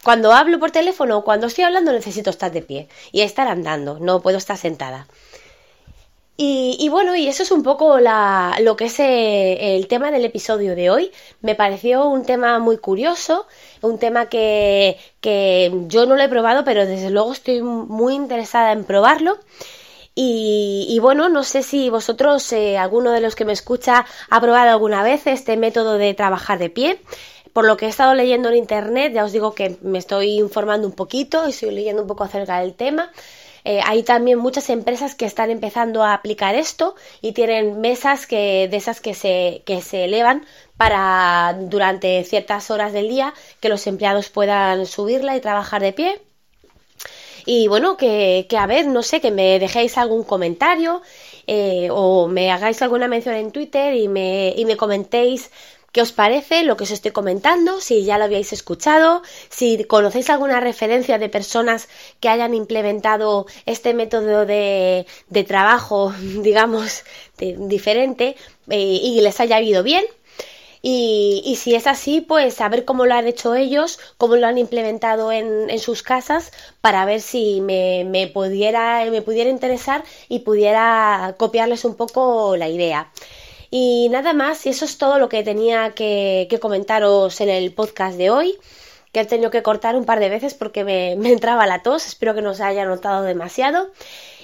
cuando 0.04 0.34
hablo 0.34 0.60
por 0.60 0.72
teléfono 0.72 1.18
o 1.18 1.24
cuando 1.24 1.48
estoy 1.48 1.64
hablando 1.64 1.92
necesito 1.92 2.30
estar 2.30 2.52
de 2.52 2.62
pie 2.62 2.88
y 3.12 3.22
estar 3.22 3.48
andando, 3.48 4.00
no 4.00 4.22
puedo 4.22 4.38
estar 4.38 4.58
sentada. 4.58 5.08
Y, 6.38 6.90
bueno, 6.90 7.16
y 7.16 7.28
eso 7.28 7.44
es 7.44 7.52
un 7.52 7.64
poco 7.64 8.00
la, 8.02 8.58
lo 8.62 8.76
que 8.76 8.86
es 8.86 9.00
eh, 9.00 9.78
el 9.78 9.88
tema 9.88 10.12
del 10.12 10.26
episodio 10.26 10.76
de 10.76 10.90
hoy. 10.90 11.12
Me 11.42 11.56
pareció 11.56 12.08
un 12.10 12.26
tema 12.26 12.60
muy 12.60 12.78
curioso, 12.78 13.48
un 13.82 14.00
tema 14.00 14.28
que, 14.28 14.98
yo 15.88 16.06
no 16.06 16.16
lo 16.16 16.22
he 16.22 16.28
probado, 16.30 16.66
pero 16.66 16.86
desde 16.86 17.10
luego 17.10 17.32
estoy 17.32 17.62
muy 17.62 18.16
interesada 18.16 18.74
en 18.74 18.84
probarlo. 18.84 19.38
Y, 20.14 20.98
bueno, 21.02 21.30
no 21.30 21.44
sé 21.44 21.64
si 21.64 21.90
vosotros, 21.90 22.52
eh, 22.54 22.78
alguno 22.78 23.12
de 23.12 23.22
los 23.22 23.36
que 23.36 23.46
me 23.46 23.54
escucha, 23.54 24.06
ha 24.30 24.42
probado 24.42 24.72
alguna 24.72 25.04
vez 25.04 25.28
este 25.28 25.58
método 25.58 25.98
de 25.98 26.14
trabajar 26.14 26.60
de 26.60 26.70
pie. 26.70 27.02
Por 27.54 27.66
lo 27.66 27.78
que 27.78 27.86
he 27.86 27.90
estado 27.90 28.14
leyendo 28.14 28.50
en 28.50 28.58
internet, 28.58 29.14
ya 29.14 29.24
os 29.24 29.32
digo 29.32 29.54
que 29.54 29.78
me 29.82 30.00
estoy 30.00 30.40
informando 30.40 30.88
un 30.88 30.94
poquito 30.94 31.48
y 31.48 31.52
estoy 31.52 31.72
leyendo 31.72 32.02
un 32.02 32.08
poco 32.10 32.26
acerca 32.26 32.60
del 32.60 32.74
tema. 32.76 33.12
Eh, 33.66 33.82
hay 33.84 34.04
también 34.04 34.38
muchas 34.40 34.70
empresas 34.70 35.16
que 35.16 35.26
están 35.26 35.50
empezando 35.50 36.04
a 36.04 36.14
aplicar 36.14 36.54
esto 36.56 36.96
y 37.22 37.32
tienen 37.34 37.82
mesas 37.82 38.28
que, 38.28 38.68
de 38.70 38.78
esas 38.78 39.02
que 39.02 39.16
se, 39.16 39.64
que 39.66 39.82
se 39.82 40.06
elevan 40.06 40.46
para 40.78 41.58
durante 41.60 42.24
ciertas 42.24 42.70
horas 42.70 42.94
del 42.94 43.10
día 43.10 43.34
que 43.60 43.70
los 43.70 43.88
empleados 43.88 44.30
puedan 44.30 44.86
subirla 44.86 45.36
y 45.36 45.42
trabajar 45.42 45.82
de 45.82 45.94
pie. 45.94 46.22
Y 47.46 47.68
bueno, 47.68 47.98
que, 47.98 48.48
a 48.58 48.68
ver, 48.68 48.88
no 48.88 49.04
sé, 49.04 49.22
que 49.22 49.32
me 49.32 49.60
dejéis 49.60 49.98
algún 49.98 50.24
comentario 50.24 51.02
eh, 51.48 51.90
o 51.92 52.28
me 52.28 52.52
hagáis 52.52 52.82
alguna 52.82 53.08
mención 53.08 53.36
en 53.36 53.52
Twitter 53.52 53.96
y 53.96 54.08
me, 54.08 54.54
y 54.56 54.66
me 54.66 54.78
comentéis 54.78 55.52
¿Qué 55.96 56.02
os 56.02 56.12
parece 56.12 56.64
lo 56.64 56.76
que 56.76 56.84
os 56.84 56.92
estoy 56.92 57.12
comentando? 57.12 57.80
Si 57.80 58.04
ya 58.04 58.18
lo 58.18 58.26
habéis 58.26 58.52
escuchado, 58.52 59.22
si 59.48 59.86
conocéis 59.86 60.30
alguna 60.30 60.60
referencia 60.60 61.18
de 61.18 61.30
personas 61.30 61.88
que 62.20 62.28
hayan 62.28 62.54
implementado 62.54 63.46
este 63.66 63.94
método 63.94 64.46
de, 64.46 65.06
trabajo, 65.48 66.14
digamos, 66.44 67.06
diferente 67.38 68.36
eh, 68.70 69.00
y 69.04 69.22
les 69.22 69.40
haya 69.40 69.62
ido 69.62 69.84
bien. 69.84 70.04
Y, 70.82 71.58
si 71.58 71.76
es 71.76 71.88
así, 71.88 72.20
pues 72.20 72.60
a 72.60 72.68
ver 72.68 72.84
cómo 72.84 73.06
lo 73.06 73.14
han 73.14 73.28
hecho 73.30 73.56
ellos, 73.56 73.98
cómo 74.18 74.36
lo 74.36 74.48
han 74.48 74.58
implementado 74.58 75.32
en, 75.32 75.80
sus 75.80 76.04
casas, 76.04 76.52
para 76.82 77.06
ver 77.06 77.22
si 77.22 77.62
me, 77.62 78.30
pudiera, 78.34 79.10
me 79.10 79.22
pudiera 79.22 79.50
interesar 79.50 80.04
y 80.28 80.40
pudiera 80.40 81.36
copiarles 81.38 81.86
un 81.86 81.96
poco 81.96 82.58
la 82.58 82.68
idea. 82.68 83.10
Y 83.72 84.10
nada 84.10 84.34
más, 84.34 84.66
y 84.66 84.70
eso 84.70 84.86
es 84.86 84.98
todo 84.98 85.20
lo 85.20 85.30
que 85.30 85.44
tenía 85.44 85.92
que, 85.92 86.48
comentaros 86.62 87.42
en 87.42 87.50
el 87.50 87.74
podcast 87.74 88.18
de 88.18 88.30
hoy, 88.30 88.58
que 89.12 89.22
he 89.22 89.26
tenido 89.26 89.52
que 89.52 89.64
cortar 89.64 89.96
un 89.96 90.06
par 90.06 90.20
de 90.20 90.30
veces 90.30 90.54
porque 90.54 90.84
me, 90.84 91.12
entraba 91.32 91.66
la 91.68 91.82
tos, 91.82 92.06
espero 92.06 92.36
que 92.36 92.42
no 92.42 92.54
se 92.54 92.64
haya 92.64 92.86
notado 92.86 93.24
demasiado. 93.24 93.92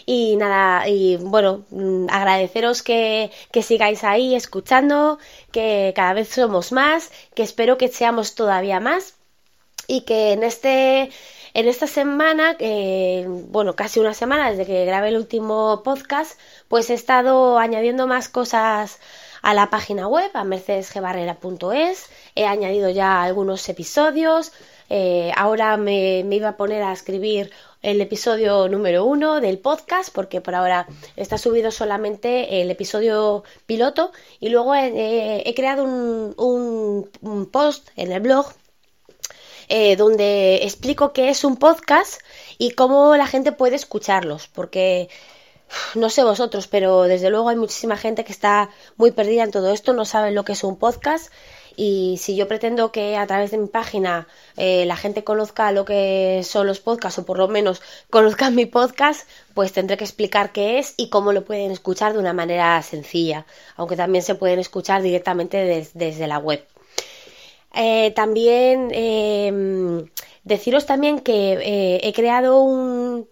Y 0.06 0.36
nada, 0.36 0.88
y 0.88 1.18
bueno, 1.18 1.64
mm, 1.70 2.08
agradeceros 2.10 2.82
que, 2.82 3.32
que, 3.52 3.62
sigáis 3.62 4.04
ahí 4.04 4.36
escuchando, 4.36 5.20
que 5.52 5.94
cada 5.96 6.14
vez 6.14 6.30
somos 6.30 6.72
más, 6.72 7.12
que 7.36 7.44
espero 7.44 7.78
que 7.78 7.88
seamos 7.88 8.34
todavía 8.34 8.80
más 8.80 9.16
y 9.88 10.02
que 10.02 10.32
en 10.34 10.44
este 10.44 11.12
en 11.54 11.68
esta 11.68 11.88
semana, 11.88 12.56
bueno, 13.50 13.76
casi 13.76 14.00
una 14.00 14.14
semana 14.14 14.52
desde 14.52 14.66
que 14.66 14.86
grabé 14.86 15.10
el 15.10 15.18
último 15.18 15.82
podcast, 15.84 16.40
pues 16.68 16.90
he 16.90 16.94
estado 16.94 17.58
añadiendo 17.58 18.08
más 18.08 18.30
cosas 18.30 19.00
a 19.42 19.54
la 19.54 19.70
página 19.70 20.08
web, 20.08 20.30
a 20.34 20.44
mercedesgebarrera.es. 20.44 22.10
He 22.36 22.46
añadido 22.46 22.90
ya 22.90 23.24
algunos 23.24 23.68
episodios. 23.70 24.52
Eh, 24.90 25.32
ahora 25.36 25.78
me, 25.78 26.20
iba 26.20 26.50
a 26.50 26.58
poner 26.58 26.84
a 26.84 26.92
escribir 26.92 27.52
el 27.82 28.00
episodio 28.02 28.68
número 28.68 29.06
uno 29.06 29.42
del 29.42 29.58
podcast, 29.58 30.14
porque 30.14 30.42
por 30.42 30.54
ahora 30.54 30.88
está 31.16 31.38
subido 31.38 31.72
solamente 31.72 32.62
el 32.62 32.70
episodio 32.70 33.44
piloto. 33.66 34.12
Y 34.40 34.50
luego 34.50 34.76
he, 34.76 35.52
creado 35.56 35.84
un 35.84 37.50
post 37.52 37.90
en 37.96 38.12
el 38.12 38.22
blog 38.22 38.54
eh, 39.74 39.96
donde 39.96 40.64
explico 40.64 41.14
qué 41.14 41.30
es 41.30 41.46
un 41.46 41.56
podcast 41.56 42.22
y 42.58 42.72
cómo 42.72 43.16
la 43.16 43.26
gente 43.26 43.54
puede 43.54 43.78
escucharlos, 43.78 44.50
porque 44.50 45.08
no 45.96 46.10
sé 46.10 46.26
vosotros, 46.26 46.68
pero 46.68 47.04
desde 47.04 47.30
luego 47.30 47.48
hay 47.48 47.56
muchísima 47.56 47.96
gente 47.96 48.26
que 48.26 48.34
está 48.34 48.70
muy 48.98 49.12
perdida 49.12 49.44
en 49.44 49.52
todo 49.52 49.72
esto, 49.72 49.94
no 49.94 50.04
saben 50.04 50.36
lo 50.36 50.44
que 50.44 50.52
es 50.52 50.66
un 50.66 50.76
podcast 50.76 51.32
y 51.78 52.18
si 52.20 52.36
yo 52.36 52.50
pretendo 52.50 52.92
que 52.92 53.16
a 53.16 53.26
través 53.28 53.52
de 53.52 53.60
mi 53.60 53.68
página 53.68 54.28
eh, 54.58 54.86
la 54.86 54.98
gente 54.98 55.24
conozca 55.24 55.72
lo 55.72 55.86
que 55.86 56.42
son 56.44 56.68
los 56.68 56.82
podcasts 56.82 57.20
o 57.20 57.26
por 57.26 57.38
lo 57.38 57.48
menos 57.48 57.82
conozcan 58.10 58.56
mi 58.56 58.66
podcast, 58.66 59.26
pues 59.54 59.72
tendré 59.72 59.96
que 59.96 60.04
explicar 60.04 60.52
qué 60.52 60.80
es 60.80 60.96
y 60.98 61.10
cómo 61.10 61.32
lo 61.32 61.46
pueden 61.46 61.72
escuchar 61.72 62.12
de 62.12 62.20
una 62.20 62.34
manera 62.34 62.82
sencilla, 62.82 63.46
aunque 63.78 63.96
también 63.96 64.26
se 64.26 64.36
pueden 64.36 64.60
escuchar 64.60 65.02
directamente 65.02 65.88
desde 65.94 66.28
la 66.28 66.40
web. 66.40 66.71
Eh, 67.74 68.12
también 68.16 68.90
em, 68.94 70.06
deciros 70.44 70.86
también 70.86 71.20
que 71.20 71.54
eh, 71.54 72.00
he 72.04 72.14
creado 72.14 72.62
un, 72.62 73.28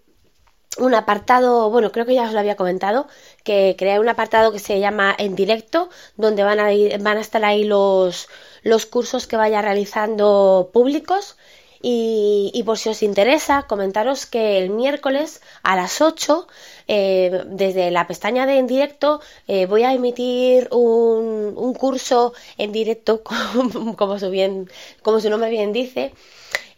un 0.78 0.94
apartado, 0.94 1.70
bueno, 1.70 1.92
creo 1.92 2.06
que 2.06 2.14
ya 2.14 2.24
os 2.24 2.32
lo 2.32 2.38
había 2.40 2.56
comentado, 2.56 3.08
que 3.44 3.74
creé 3.78 3.98
un 4.00 4.08
apartado 4.08 4.52
que 4.52 4.58
se 4.58 4.80
llama 4.80 5.14
En 5.18 5.34
directo, 5.34 5.90
donde 6.16 6.44
van 6.44 6.60
a, 6.60 6.72
ir, 6.72 6.98
van 7.02 7.18
a 7.18 7.20
estar 7.20 7.44
ahí 7.44 7.64
los, 7.64 8.28
los 8.62 8.86
cursos 8.86 9.26
que 9.26 9.36
vaya 9.36 9.62
realizando 9.62 10.70
públicos 10.72 11.36
y, 11.82 12.62
por 12.66 12.76
si 12.76 12.90
os 12.90 13.02
interesa, 13.02 13.62
comentaros 13.62 14.26
que 14.26 14.58
el 14.58 14.68
miércoles 14.68 15.40
a 15.62 15.76
las 15.76 16.02
8, 16.02 16.46
eh, 16.88 17.44
desde 17.46 17.90
la 17.90 18.06
pestaña 18.06 18.44
de 18.44 18.58
en 18.58 18.66
directo, 18.66 19.22
eh, 19.48 19.64
voy 19.64 19.84
a 19.84 19.94
emitir 19.94 20.68
un, 20.72 21.54
un 21.56 21.74
curso 21.74 22.34
en 22.58 22.72
directo, 22.72 23.22
como, 23.96 24.18
su, 24.18 24.30
bien, 24.30 24.68
como 25.02 25.20
su 25.20 25.30
nombre 25.30 25.48
bien 25.48 25.72
dice, 25.72 26.12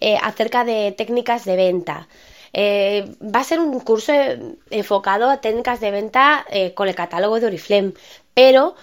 eh, 0.00 0.18
acerca 0.22 0.64
de 0.64 0.92
técnicas 0.92 1.44
de 1.44 1.56
venta. 1.56 2.08
va 2.54 3.40
a 3.40 3.44
ser 3.44 3.58
un 3.58 3.80
curso 3.80 4.12
enfocado 4.70 5.30
a 5.30 5.40
técnicas 5.40 5.80
de 5.80 5.90
venta 5.90 6.46
con 6.74 6.88
el 6.88 6.94
catálogo 6.94 7.40
de 7.40 7.46
Oriflame, 7.46 7.94
pero 8.34 8.76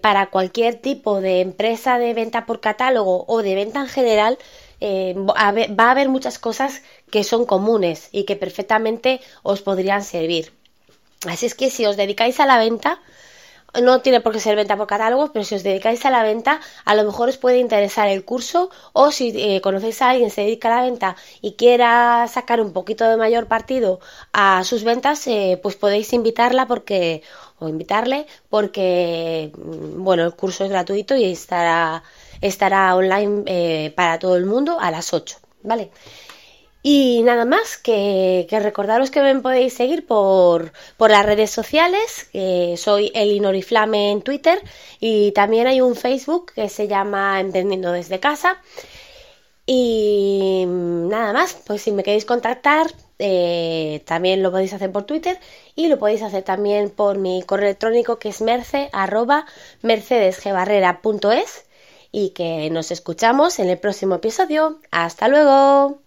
para 0.00 0.30
cualquier 0.30 0.76
tipo 0.76 1.20
de 1.20 1.40
empresa 1.40 1.98
de 1.98 2.14
venta 2.14 2.46
por 2.46 2.60
catálogo 2.60 3.24
o 3.26 3.42
de 3.42 3.54
venta 3.54 3.80
en 3.80 3.88
general, 3.88 4.38
eh, 4.80 5.14
va 5.16 5.84
a 5.84 5.90
haber 5.90 6.08
muchas 6.08 6.38
cosas 6.38 6.82
que 7.10 7.24
son 7.24 7.44
comunes 7.46 8.08
y 8.12 8.24
que 8.24 8.36
perfectamente 8.36 9.20
os 9.42 9.62
podrían 9.62 10.02
servir. 10.02 10.52
Así 11.26 11.46
es 11.46 11.54
que 11.54 11.70
si 11.70 11.84
os 11.86 11.96
dedicáis 11.96 12.40
a 12.40 12.46
la 12.46 12.58
venta, 12.58 13.00
no 13.80 14.00
tiene 14.00 14.20
por 14.20 14.32
qué 14.32 14.40
ser 14.40 14.56
venta 14.56 14.76
por 14.76 14.86
catálogo, 14.86 15.32
pero 15.32 15.44
si 15.44 15.54
os 15.54 15.62
dedicáis 15.62 16.04
a 16.04 16.10
la 16.10 16.22
venta, 16.22 16.60
a 16.84 16.94
lo 16.94 17.04
mejor 17.04 17.28
os 17.28 17.38
puede 17.38 17.58
interesar 17.58 18.08
el 18.08 18.24
curso 18.24 18.70
o 18.92 19.12
si 19.12 19.32
eh, 19.36 19.60
conocéis 19.60 20.02
a 20.02 20.10
alguien 20.10 20.28
que 20.28 20.34
se 20.34 20.40
dedica 20.42 20.68
a 20.72 20.76
la 20.76 20.82
venta 20.82 21.16
y 21.40 21.52
quiera 21.52 22.26
sacar 22.28 22.60
un 22.60 22.72
poquito 22.72 23.08
de 23.08 23.16
mayor 23.16 23.46
partido 23.46 24.00
a 24.32 24.64
sus 24.64 24.82
ventas, 24.84 25.26
eh, 25.26 25.58
pues 25.62 25.76
podéis 25.76 26.12
invitarla 26.12 26.66
porque 26.66 27.22
o 27.58 27.68
invitarle 27.68 28.26
porque 28.48 29.52
mm, 29.56 30.02
bueno, 30.02 30.24
el 30.24 30.34
curso 30.34 30.64
es 30.64 30.70
gratuito 30.70 31.16
y 31.16 31.24
estará 31.24 32.02
estará 32.40 32.94
online 32.96 33.42
eh, 33.46 33.92
para 33.96 34.18
todo 34.18 34.36
el 34.36 34.46
mundo 34.46 34.78
a 34.80 34.90
las 34.90 35.12
8, 35.12 35.38
¿vale? 35.62 35.90
Y 36.82 37.22
nada 37.24 37.44
más, 37.44 37.76
que, 37.76 38.46
recordaros 38.50 39.10
que 39.10 39.20
me 39.20 39.38
podéis 39.40 39.74
seguir 39.74 40.06
por, 40.06 40.72
las 40.98 41.26
redes 41.26 41.50
sociales, 41.50 42.30
soy 42.80 43.12
Elinoriflame 43.14 44.12
en 44.12 44.22
Twitter 44.22 44.58
y 44.98 45.32
también 45.32 45.66
hay 45.66 45.82
un 45.82 45.94
Facebook 45.94 46.52
que 46.54 46.70
se 46.70 46.88
llama 46.88 47.38
Emprendiendo 47.40 47.92
desde 47.92 48.18
casa. 48.18 48.62
Y 49.66 50.64
nada 50.66 51.32
más, 51.32 51.56
pues 51.66 51.82
si 51.82 51.92
me 51.92 52.02
queréis 52.02 52.24
contactar, 52.24 52.88
eh, 53.20 54.02
también 54.06 54.42
lo 54.42 54.50
podéis 54.50 54.72
hacer 54.72 54.90
por 54.90 55.04
Twitter 55.04 55.38
y 55.76 55.88
lo 55.88 55.98
podéis 55.98 56.22
hacer 56.22 56.42
también 56.42 56.90
por 56.90 57.18
mi 57.18 57.42
correo 57.42 57.68
electrónico 57.68 58.18
que 58.18 58.30
es 58.30 58.40
merce 58.40 58.88
arroba 58.92 59.46
mercedesgebarrera.es 59.82 61.66
y 62.12 62.30
que 62.30 62.68
nos 62.70 62.90
escuchamos 62.90 63.58
en 63.58 63.68
el 63.68 63.78
próximo 63.78 64.16
episodio. 64.16 64.80
¡Hasta 64.90 65.28
luego! 65.28 66.02